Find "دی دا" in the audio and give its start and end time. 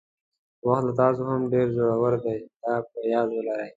2.23-2.73